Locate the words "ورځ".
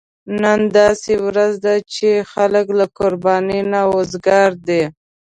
1.27-1.53